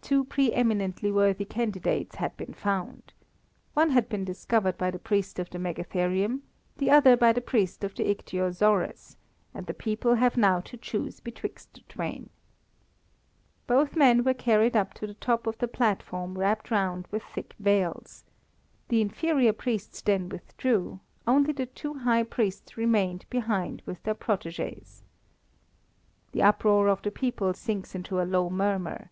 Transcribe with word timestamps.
Two 0.00 0.24
pre 0.24 0.54
eminently 0.54 1.12
worthy 1.12 1.44
candidates 1.44 2.14
had 2.16 2.34
been 2.38 2.54
found. 2.54 3.12
One 3.74 3.90
had 3.90 4.08
been 4.08 4.24
discovered 4.24 4.78
by 4.78 4.90
the 4.90 4.98
priest 4.98 5.38
of 5.38 5.50
the 5.50 5.58
megatherium, 5.58 6.40
the 6.78 6.90
other 6.90 7.14
by 7.14 7.34
the 7.34 7.42
priest 7.42 7.84
of 7.84 7.94
the 7.94 8.04
ichthyosaurus, 8.04 9.16
and 9.52 9.66
the 9.66 9.74
people 9.74 10.14
have 10.14 10.38
now 10.38 10.60
to 10.60 10.78
choose 10.78 11.20
betwixt 11.20 11.74
the 11.74 11.80
twain. 11.90 12.30
Both 13.66 13.96
men 13.96 14.24
were 14.24 14.32
carried 14.32 14.74
up 14.78 14.94
to 14.94 15.06
the 15.06 15.12
top 15.12 15.46
of 15.46 15.58
the 15.58 15.68
platform 15.68 16.38
wrapped 16.38 16.70
round 16.70 17.06
with 17.10 17.22
thick 17.22 17.54
veils. 17.58 18.24
The 18.88 19.02
inferior 19.02 19.52
priests 19.52 20.00
then 20.00 20.30
withdrew; 20.30 21.00
only 21.26 21.52
the 21.52 21.66
two 21.66 21.92
high 21.92 22.22
priests 22.22 22.78
remained 22.78 23.26
behind 23.28 23.82
with 23.84 24.02
their 24.04 24.14
protégés. 24.14 25.02
The 26.32 26.44
uproar 26.44 26.88
of 26.88 27.02
the 27.02 27.10
people 27.10 27.52
sinks 27.52 27.94
into 27.94 28.22
a 28.22 28.24
low 28.24 28.48
murmur. 28.48 29.10